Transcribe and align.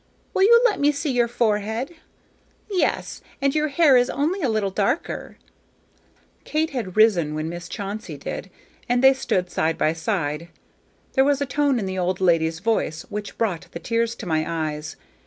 Will 0.33 0.41
you 0.41 0.63
let 0.65 0.79
me 0.79 0.91
see 0.91 1.11
your 1.11 1.27
forehead? 1.27 1.93
Yes; 2.71 3.21
and 3.39 3.53
your 3.53 3.67
hair 3.67 3.95
is 3.95 4.09
only 4.09 4.41
a 4.41 4.49
little 4.49 4.71
darker." 4.71 5.37
Kate 6.43 6.71
had 6.71 6.97
risen 6.97 7.35
when 7.35 7.49
Miss 7.49 7.69
Chauncey 7.69 8.17
did, 8.17 8.49
and 8.89 9.03
they 9.03 9.13
stood 9.13 9.51
side 9.51 9.77
by 9.77 9.93
side. 9.93 10.47
There 11.13 11.23
was 11.23 11.39
a 11.39 11.45
tone 11.45 11.77
in 11.77 11.85
the 11.85 11.99
old 11.99 12.19
lady's 12.19 12.61
voice 12.61 13.03
which 13.09 13.37
brought 13.37 13.67
the 13.73 13.79
tears 13.79 14.15
to 14.15 14.25
my 14.25 14.71
eyes. 14.71 14.95